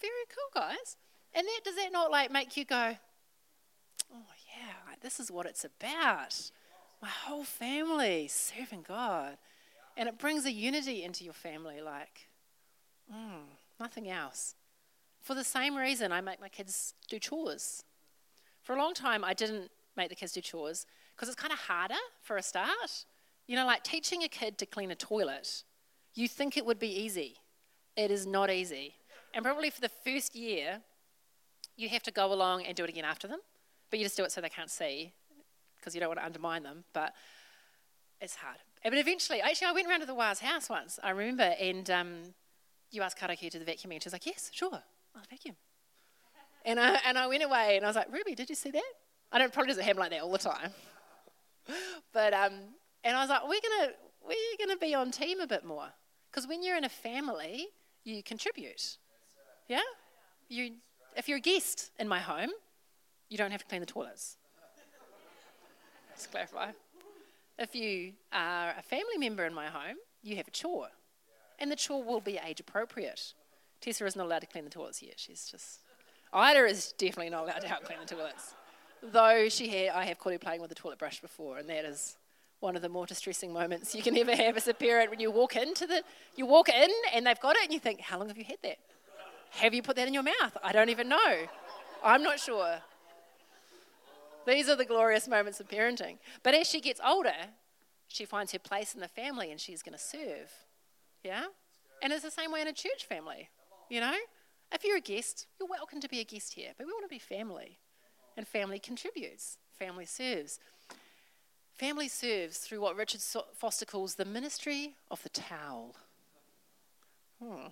[0.00, 0.96] Very cool, guys.
[1.34, 2.96] And that, does that not like make you go,
[4.12, 6.50] oh yeah, like, this is what it's about.
[7.02, 9.36] My whole family serving God.
[9.96, 12.28] And it brings a unity into your family like
[13.12, 13.44] mm,
[13.80, 14.54] nothing else.
[15.26, 17.82] For the same reason, I make my kids do chores.
[18.62, 20.86] For a long time, I didn't make the kids do chores
[21.16, 23.04] because it's kind of harder for a start.
[23.48, 25.64] You know, like teaching a kid to clean a toilet,
[26.14, 27.38] you think it would be easy.
[27.96, 28.94] It is not easy.
[29.34, 30.80] And probably for the first year,
[31.76, 33.40] you have to go along and do it again after them,
[33.90, 35.12] but you just do it so they can't see
[35.76, 36.84] because you don't want to undermine them.
[36.92, 37.14] But
[38.20, 38.58] it's hard.
[38.84, 42.14] But eventually, actually, I went around to the Wa's house once, I remember, and um,
[42.92, 44.84] you asked Karakia to the vacuum, and she was like, Yes, sure,
[45.16, 45.56] I'll vacuum.
[46.64, 48.92] And I, and I went away, and I was like, Ruby, did you see that?
[49.32, 50.70] I don't probably doesn't happen like that all the time.
[52.12, 52.52] but um,
[53.04, 53.92] and I was like, we're gonna
[54.26, 55.88] we're gonna be on team a bit more
[56.30, 57.68] because when you're in a family,
[58.04, 58.98] you contribute.
[59.68, 59.80] Yeah,
[60.48, 60.74] you
[61.16, 62.50] if you're a guest in my home,
[63.28, 64.36] you don't have to clean the toilets.
[66.10, 66.70] Let's clarify.
[67.58, 70.88] If you are a family member in my home, you have a chore,
[71.58, 73.34] and the chore will be age appropriate.
[73.86, 75.14] Tessa is not allowed to clean the toilets yet.
[75.16, 75.78] She's just
[76.32, 78.54] Ida is definitely not allowed to help clean the toilets.
[79.00, 81.84] Though she had, I have caught her playing with the toilet brush before, and that
[81.84, 82.16] is
[82.58, 85.30] one of the more distressing moments you can ever have as a parent when you
[85.30, 86.02] walk into the,
[86.34, 88.58] you walk in and they've got it, and you think, how long have you had
[88.64, 88.78] that?
[89.50, 90.56] Have you put that in your mouth?
[90.64, 91.46] I don't even know.
[92.02, 92.78] I'm not sure.
[94.48, 96.16] These are the glorious moments of parenting.
[96.42, 97.34] But as she gets older,
[98.08, 100.52] she finds her place in the family and she's going to serve.
[101.22, 101.44] Yeah?
[102.02, 103.48] And it's the same way in a church family.
[103.88, 104.16] You know?
[104.72, 107.08] If you're a guest, you're welcome to be a guest here, but we want to
[107.08, 107.78] be family.
[108.36, 110.58] And family contributes, family serves.
[111.72, 113.20] Family serves through what Richard
[113.54, 115.94] Foster calls the ministry of the towel.
[117.42, 117.68] Hmm,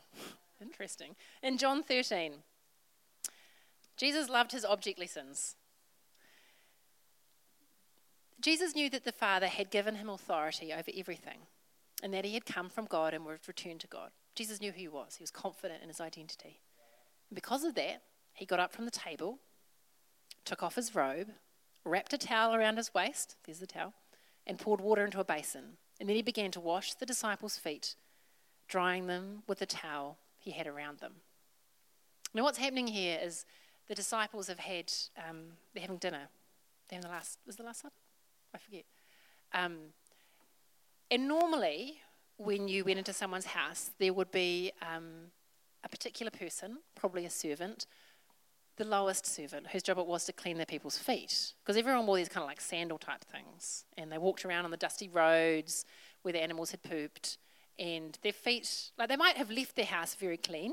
[0.60, 1.16] interesting.
[1.42, 2.34] In John 13,
[3.96, 5.56] Jesus loved his object lessons.
[8.40, 11.38] Jesus knew that the Father had given him authority over everything
[12.02, 14.10] and that he had come from God and would return to God.
[14.34, 16.60] Jesus knew who he was, he was confident in his identity.
[17.30, 18.02] And because of that,
[18.34, 19.38] he got up from the table,
[20.44, 21.28] took off his robe,
[21.84, 23.94] wrapped a towel around his waist, there's the towel,
[24.46, 25.76] and poured water into a basin.
[26.00, 27.94] And then he began to wash the disciples' feet,
[28.68, 31.14] drying them with the towel he had around them.
[32.34, 33.46] Now, what's happening here is
[33.86, 35.42] the disciples have had, um,
[35.72, 36.28] they're having dinner.
[36.88, 37.94] They're having the last, was the last supper?
[38.52, 38.84] I forget.
[39.52, 39.76] Um,
[41.10, 42.00] and normally,
[42.36, 45.30] when you went into someone's house, there would be um,
[45.84, 47.86] a particular person, probably a servant,
[48.76, 51.52] the lowest servant, whose job it was to clean their people's feet.
[51.62, 53.84] Because everyone wore these kind of like sandal type things.
[53.96, 55.84] And they walked around on the dusty roads
[56.22, 57.38] where the animals had pooped.
[57.78, 60.72] And their feet, like they might have left their house very clean,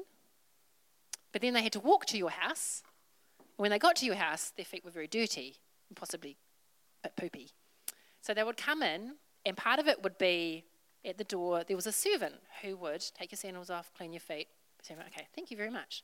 [1.32, 2.84] but then they had to walk to your house.
[3.58, 5.58] When they got to your house, their feet were very dirty
[5.89, 6.38] and possibly
[7.04, 7.52] a bit poopy.
[8.21, 10.65] So they would come in, and part of it would be
[11.04, 14.20] at the door, there was a servant who would take your sandals off, clean your
[14.20, 14.48] feet.
[14.90, 16.04] Okay, thank you very much.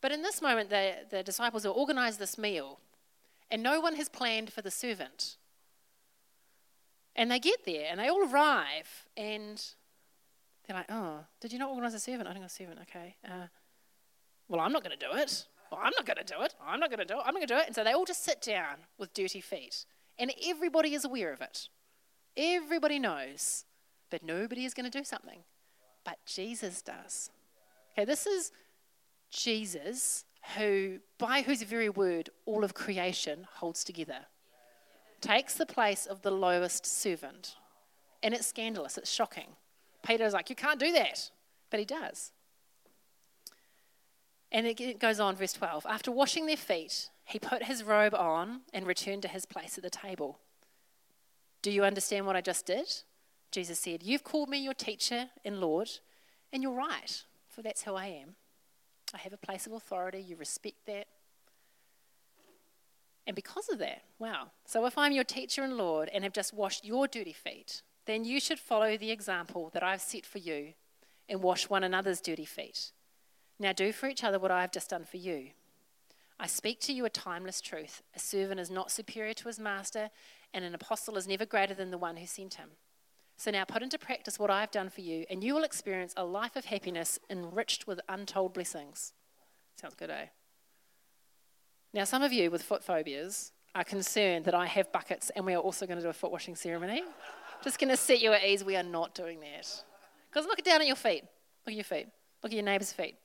[0.00, 2.80] But in this moment, the, the disciples have organized this meal,
[3.50, 5.36] and no one has planned for the servant.
[7.14, 9.64] And they get there, and they all arrive, and
[10.66, 12.28] they're like, oh, did you not organize a servant?
[12.28, 13.16] I think a servant, okay.
[13.24, 13.46] Uh,
[14.48, 15.46] well, I'm not going to do it.
[15.70, 16.54] Well, I'm not going to do it.
[16.64, 17.22] I'm not going to do it.
[17.24, 17.66] I'm not going to do it.
[17.66, 19.86] And so they all just sit down with dirty feet.
[20.18, 21.68] And everybody is aware of it.
[22.36, 23.64] Everybody knows.
[24.10, 25.40] But nobody is going to do something.
[26.04, 27.30] But Jesus does.
[27.92, 28.52] Okay, this is
[29.30, 30.24] Jesus,
[30.56, 34.26] who, by whose very word, all of creation holds together,
[35.20, 37.56] takes the place of the lowest servant.
[38.22, 39.56] And it's scandalous, it's shocking.
[40.06, 41.30] Peter's like, You can't do that.
[41.70, 42.32] But he does.
[44.52, 45.84] And it goes on, verse 12.
[45.86, 49.82] After washing their feet, he put his robe on and returned to his place at
[49.82, 50.38] the table.
[51.62, 52.86] Do you understand what I just did?
[53.50, 55.88] Jesus said, You've called me your teacher and Lord,
[56.52, 58.36] and you're right for that's who I am.
[59.14, 60.20] I have a place of authority.
[60.20, 61.06] You respect that.
[63.26, 64.48] And because of that, wow.
[64.66, 68.24] So if I'm your teacher and Lord and have just washed your dirty feet, then
[68.24, 70.74] you should follow the example that I've set for you
[71.28, 72.92] and wash one another's dirty feet.
[73.58, 75.48] Now do for each other what I have just done for you.
[76.38, 78.02] I speak to you a timeless truth.
[78.14, 80.10] A servant is not superior to his master,
[80.52, 82.70] and an apostle is never greater than the one who sent him.
[83.36, 86.14] So now put into practice what I have done for you, and you will experience
[86.16, 89.12] a life of happiness enriched with untold blessings.
[89.76, 90.26] Sounds good, eh?
[91.92, 95.54] Now, some of you with foot phobias are concerned that I have buckets and we
[95.54, 97.02] are also going to do a foot washing ceremony.
[97.62, 98.64] Just going to set you at ease.
[98.64, 99.84] We are not doing that.
[100.30, 101.24] Because look down at your feet.
[101.64, 102.08] Look at your feet.
[102.42, 103.16] Look at your neighbour's feet.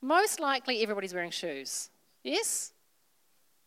[0.00, 1.90] Most likely, everybody's wearing shoes.
[2.22, 2.72] Yes?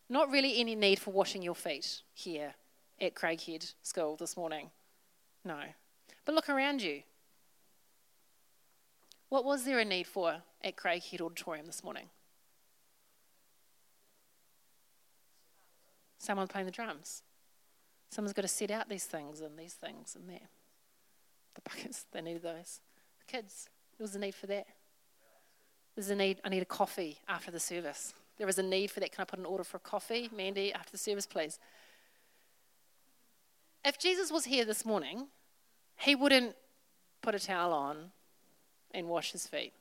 [0.10, 2.54] Not really any need for washing your feet here
[3.00, 4.72] at Craighead School this morning.
[5.46, 5.60] No.
[6.26, 7.04] But look around you.
[9.30, 12.06] What was there a need for at Craighead Auditorium this morning?
[16.20, 17.24] Someone playing the drums.
[18.10, 20.48] Someone's got to set out these things and these things and there.
[21.56, 22.80] The buckets, they needed those.
[23.20, 24.68] The kids, there was a need for that.
[25.96, 28.14] There's a need, I need a coffee after the service.
[28.38, 29.12] There is a need for that.
[29.12, 31.60] Can I put an order for a coffee, Mandy, after the service, please?
[33.86, 35.28] If Jesus was here this morning,
[35.98, 36.56] he wouldn't
[37.22, 38.12] put a towel on
[38.92, 39.74] and wash his feet,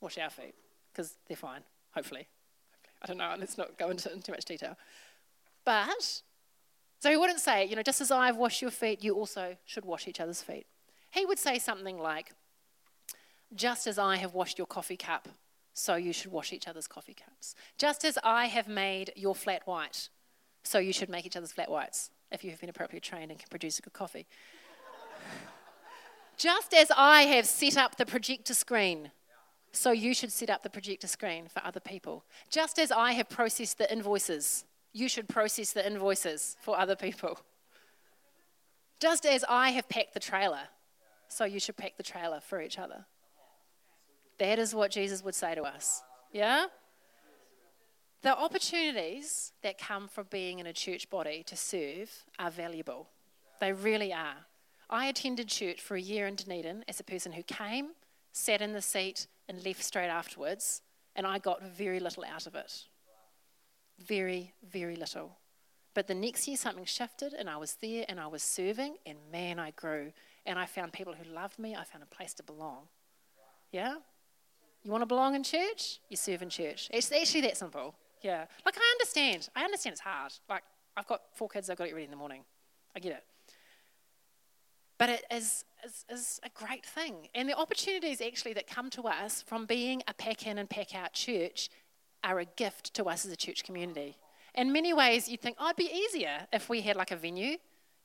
[0.00, 0.54] wash our feet,
[0.92, 1.60] because they're fine,
[1.94, 2.26] hopefully.
[3.02, 4.78] I don't know, let's not go into too much detail.
[5.64, 6.22] But,
[7.00, 9.84] so he wouldn't say, you know, just as I've washed your feet, you also should
[9.84, 10.66] wash each other's feet.
[11.10, 12.32] He would say something like,
[13.54, 15.28] just as I have washed your coffee cup,
[15.74, 17.54] so you should wash each other's coffee cups.
[17.76, 20.08] Just as I have made your flat white,
[20.62, 23.38] so you should make each other's flat whites if you have been appropriately trained and
[23.38, 24.26] can produce a good coffee.
[26.36, 29.10] Just as I have set up the projector screen,
[29.72, 32.24] so you should set up the projector screen for other people.
[32.48, 37.40] Just as I have processed the invoices, you should process the invoices for other people.
[39.00, 40.68] Just as I have packed the trailer,
[41.28, 43.06] so you should pack the trailer for each other.
[44.38, 46.02] That is what Jesus would say to us.
[46.32, 46.66] Yeah?
[48.22, 53.08] The opportunities that come from being in a church body to serve are valuable.
[53.60, 54.46] They really are.
[54.90, 57.92] I attended church for a year in Dunedin as a person who came,
[58.32, 60.82] sat in the seat, and left straight afterwards,
[61.16, 62.84] and I got very little out of it.
[63.98, 65.38] Very, very little.
[65.94, 69.18] But the next year, something shifted, and I was there and I was serving, and
[69.32, 70.12] man, I grew.
[70.44, 71.74] And I found people who loved me.
[71.74, 72.88] I found a place to belong.
[73.72, 73.96] Yeah?
[74.82, 76.00] You want to belong in church?
[76.08, 76.88] You serve in church.
[76.92, 77.94] It's actually that simple.
[78.22, 78.44] Yeah.
[78.64, 79.48] Like, I understand.
[79.56, 80.32] I understand it's hard.
[80.48, 80.62] Like,
[80.96, 82.42] I've got four kids, I've got to get ready in the morning.
[82.94, 83.24] I get it.
[84.98, 87.28] But it is, is, is a great thing.
[87.34, 90.94] And the opportunities actually that come to us from being a pack in and pack
[90.94, 91.70] out church
[92.22, 94.18] are a gift to us as a church community.
[94.54, 97.56] In many ways, you'd think, oh, it'd be easier if we had like a venue,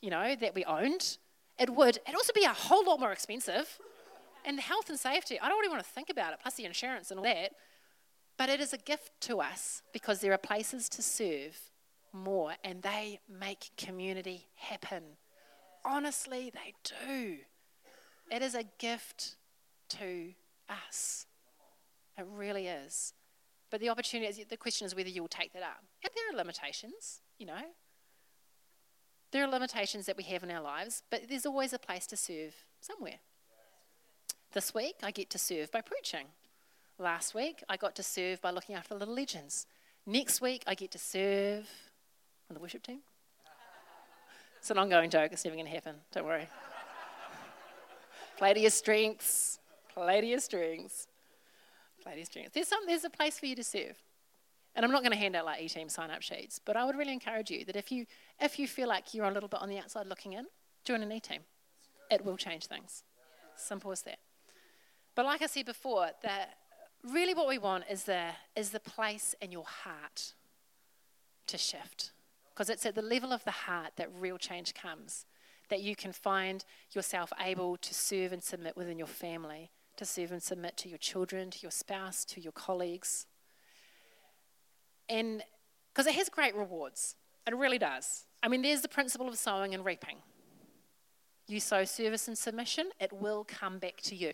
[0.02, 1.18] you know, that we owned.
[1.60, 1.98] It would.
[2.06, 3.78] It'd also be a whole lot more expensive.
[4.46, 6.66] And the health and safety, I don't really want to think about it, plus the
[6.66, 7.52] insurance and all that.
[8.38, 11.58] But it is a gift to us because there are places to serve
[12.12, 15.04] more and they make community happen.
[15.86, 17.38] Honestly, they do.
[18.32, 19.36] It is a gift
[19.90, 20.34] to
[20.70, 21.28] us.
[22.18, 23.14] It really is.
[23.70, 25.84] But the opportunity is, the question is whether you will take that up.
[26.04, 27.62] And there are limitations, you know.
[29.32, 32.18] There are limitations that we have in our lives, but there's always a place to
[32.18, 33.20] serve somewhere.
[34.54, 36.28] This week, I get to serve by preaching.
[36.98, 39.68] Last week, I got to serve by looking after the little legends.
[40.06, 41.68] Next week, I get to serve
[42.50, 43.00] on the worship team.
[44.60, 46.48] It's an ongoing joke, it's never going to happen, don't worry.
[48.38, 49.60] play to your strengths,
[49.94, 51.08] play to your strengths,
[52.02, 52.54] play to your strengths.
[52.54, 53.98] There's, some, there's a place for you to serve.
[54.74, 57.14] And I'm not going to hand out like e-team sign-up sheets, but I would really
[57.14, 58.06] encourage you that if you,
[58.40, 60.46] if you feel like you're a little bit on the outside looking in,
[60.86, 61.42] join an e-team.
[62.10, 63.04] It will change things.
[63.58, 64.20] Simple as that.
[65.14, 66.58] But like I said before, that
[67.12, 70.34] really what we want is the, is the place in your heart
[71.48, 72.12] to shift.
[72.54, 75.26] Because it's at the level of the heart that real change comes.
[75.70, 80.32] That you can find yourself able to serve and submit within your family, to serve
[80.32, 83.26] and submit to your children, to your spouse, to your colleagues.
[85.10, 85.44] And
[85.92, 87.16] because it has great rewards,
[87.48, 88.26] it really does.
[88.44, 90.18] I mean, there's the principle of sowing and reaping.
[91.48, 94.34] You sow service and submission, it will come back to you.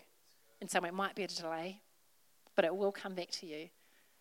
[0.66, 1.80] Some way, it might be a delay,
[2.54, 3.68] but it will come back to you.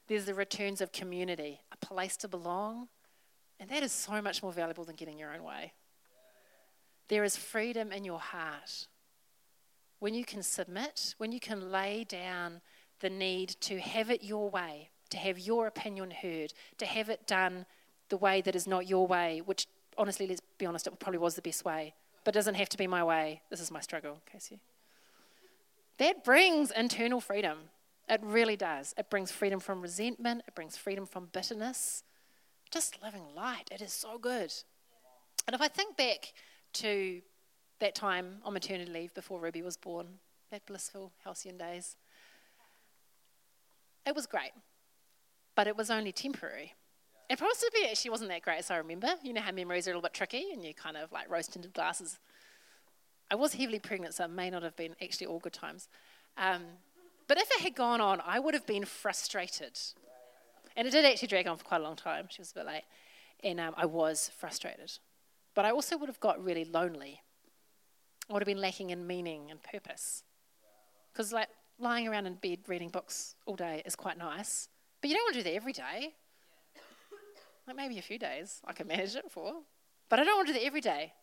[0.07, 2.89] There's the returns of community, a place to belong,
[3.59, 5.73] and that is so much more valuable than getting your own way.
[7.07, 8.88] There is freedom in your heart.
[10.01, 12.59] when you can submit, when you can lay down
[13.01, 17.27] the need to have it your way, to have your opinion heard, to have it
[17.27, 17.67] done
[18.09, 19.67] the way that is not your way, which
[19.99, 22.88] honestly, let's be honest, it probably was the best way, but doesn't have to be
[22.88, 23.43] my way.
[23.51, 24.59] This is my struggle, Casey.
[25.99, 27.59] That brings internal freedom.
[28.12, 28.93] It really does.
[28.97, 32.03] It brings freedom from resentment, it brings freedom from bitterness.
[32.70, 33.70] Just living light.
[33.72, 34.53] It is so good.
[35.47, 36.34] And if I think back
[36.74, 37.22] to
[37.80, 40.07] that time on maternity leave before Ruby was born,
[40.51, 41.95] that blissful, halcyon days,
[44.05, 44.51] it was great,
[45.55, 46.74] but it was only temporary.
[47.30, 49.07] And possibly actually wasn't that great as I remember.
[49.24, 51.47] You know how memories are a little bit tricky and you kind of like rose
[51.47, 52.20] tinted glasses.
[53.30, 55.88] I was heavily pregnant, so it may not have been actually all good times.
[56.38, 56.64] Um,
[57.32, 59.79] but if it had gone on, I would have been frustrated.
[60.75, 62.27] And it did actually drag on for quite a long time.
[62.29, 62.84] She was a bit late.
[63.41, 64.91] And um, I was frustrated.
[65.55, 67.21] But I also would have got really lonely.
[68.29, 70.23] I would have been lacking in meaning and purpose.
[71.13, 71.47] Because, like,
[71.79, 74.67] lying around in bed reading books all day is quite nice.
[74.99, 76.15] But you don't want to do that every day.
[77.65, 79.53] Like, maybe a few days I can manage it for.
[80.09, 81.13] But I don't want to do that every day.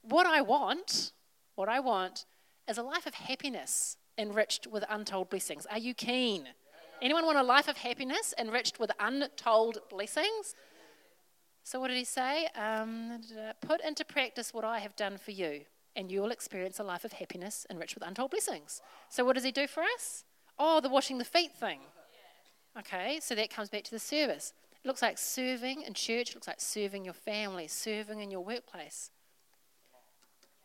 [0.00, 1.12] What I want,
[1.54, 2.24] what I want,
[2.68, 5.66] is a life of happiness enriched with untold blessings.
[5.66, 6.48] Are you keen?
[7.00, 10.54] Anyone want a life of happiness enriched with untold blessings?
[11.64, 12.48] So, what did he say?
[12.56, 13.20] Um,
[13.60, 15.62] put into practice what I have done for you,
[15.94, 18.80] and you will experience a life of happiness enriched with untold blessings.
[19.08, 20.24] So, what does he do for us?
[20.58, 21.80] Oh, the washing the feet thing.
[22.78, 24.52] Okay, so that comes back to the service.
[24.84, 28.44] It looks like serving in church, it looks like serving your family, serving in your
[28.44, 29.10] workplace.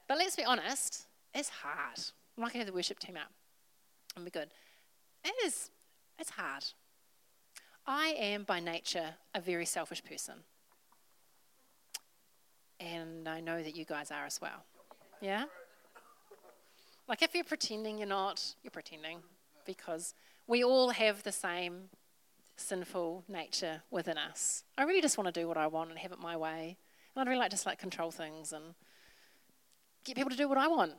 [0.07, 1.99] But let's be honest, it's hard.
[2.38, 3.31] I'm not going to have the worship team out
[4.15, 4.49] and be good.
[5.25, 5.71] It is,
[6.19, 6.65] it's hard.
[7.85, 10.35] I am by nature a very selfish person.
[12.79, 14.65] And I know that you guys are as well.
[15.19, 15.45] Yeah?
[17.07, 19.19] Like if you're pretending you're not, you're pretending
[19.65, 20.13] because
[20.45, 21.89] we all have the same
[22.55, 24.63] sinful nature within us.
[24.77, 26.77] I really just want to do what I want and have it my way.
[27.15, 28.75] And I'd really like to just like control things and
[30.03, 30.93] get people to do what I want.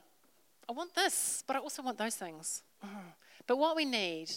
[0.69, 2.63] I want this, but I also want those things.
[2.85, 3.09] Mm-hmm.
[3.47, 4.31] But what we need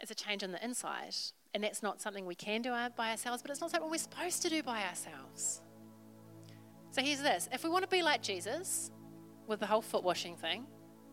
[0.00, 1.14] is a change on the inside.
[1.54, 3.98] And that's not something we can do uh, by ourselves, but it's not something we're
[3.98, 5.60] supposed to do by ourselves.
[6.90, 8.90] So here's this if we want to be like Jesus,
[9.46, 10.66] with the whole foot washing thing,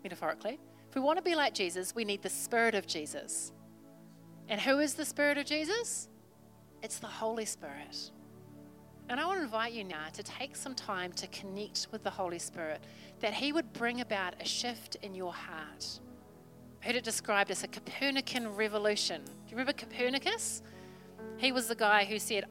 [0.04, 3.52] metaphorically, if we want to be like Jesus, we need the Spirit of Jesus.
[4.48, 6.10] And who is the Spirit of Jesus?
[6.82, 8.12] It's the Holy Spirit.
[9.10, 12.12] And I want to invite you now to take some time to connect with the
[12.12, 12.84] Holy Spirit,
[13.22, 16.00] that He would bring about a shift in your heart.
[16.82, 19.24] I heard it described as a Copernican revolution.
[19.26, 20.62] Do you remember Copernicus?
[21.38, 22.46] He was the guy who said,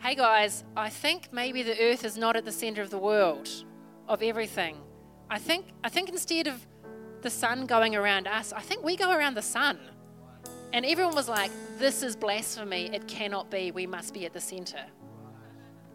[0.00, 3.48] Hey guys, I think maybe the earth is not at the center of the world,
[4.08, 4.78] of everything.
[5.30, 6.66] I think, I think instead of
[7.22, 9.78] the sun going around us, I think we go around the sun.
[10.72, 12.90] And everyone was like, This is blasphemy.
[12.92, 13.70] It cannot be.
[13.70, 14.84] We must be at the center.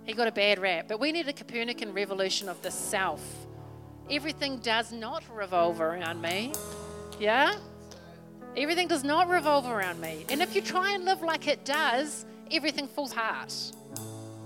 [0.08, 0.86] He got a bad rap.
[0.88, 3.22] But we need a Copernican revolution of the self.
[4.10, 6.53] Everything does not revolve around me.
[7.20, 7.55] Yeah?
[8.55, 10.26] Everything does not revolve around me.
[10.30, 13.53] And if you try and live like it does, everything falls apart.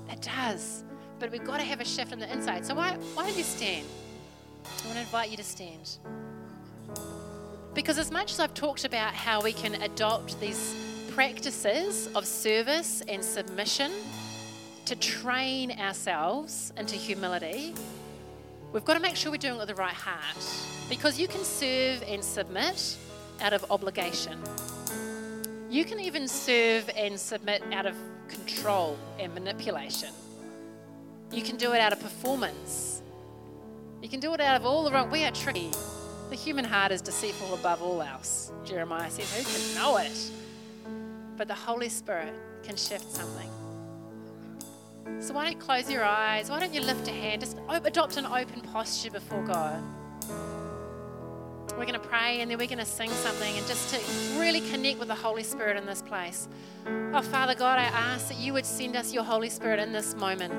[0.09, 0.83] It does.
[1.19, 2.65] But we've got to have a shift on the inside.
[2.65, 3.85] So why, why don't you stand?
[4.65, 5.97] I want to invite you to stand.
[7.75, 10.75] Because as much as I've talked about how we can adopt these
[11.11, 13.91] practices of service and submission
[14.85, 17.73] to train ourselves into humility,
[18.73, 20.43] we've got to make sure we're doing it with the right heart.
[20.89, 22.97] Because you can serve and submit
[23.41, 24.37] out of obligation.
[25.69, 27.95] You can even serve and submit out of
[28.27, 30.09] control and manipulation.
[31.31, 33.01] You can do it out of performance.
[34.01, 35.09] You can do it out of all the wrong.
[35.09, 35.71] We are tricky.
[36.29, 38.51] The human heart is deceitful above all else.
[38.65, 40.31] Jeremiah says, Who can know it?
[41.37, 43.49] But the Holy Spirit can shift something.
[45.19, 46.49] So why don't you close your eyes?
[46.49, 47.41] Why don't you lift a hand?
[47.41, 49.81] Just adopt an open posture before God.
[51.77, 54.61] We're going to pray and then we're going to sing something and just to really
[54.69, 56.47] connect with the Holy Spirit in this place.
[57.13, 60.13] Oh, Father God, I ask that you would send us your Holy Spirit in this
[60.15, 60.53] moment.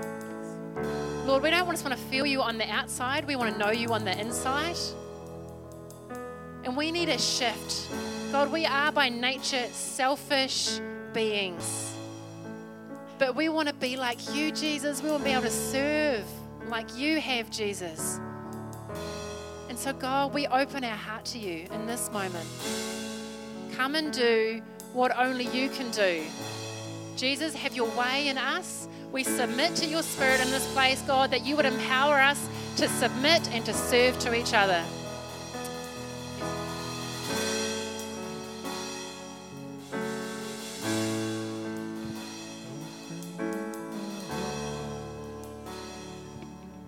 [1.27, 3.71] Lord, we don't just want to feel you on the outside, we want to know
[3.71, 4.77] you on the inside.
[6.65, 7.89] And we need a shift.
[8.33, 10.81] God, we are by nature selfish
[11.13, 11.92] beings.
[13.19, 15.03] But we want to be like you, Jesus.
[15.03, 16.25] We want to be able to serve
[16.69, 18.19] like you have, Jesus.
[19.69, 22.49] And so, God, we open our heart to you in this moment.
[23.73, 26.25] Come and do what only you can do.
[27.17, 28.89] Jesus, have your way in us.
[29.13, 32.89] We submit to your spirit in this place, God, that you would empower us to
[32.89, 34.83] submit and to serve to each other.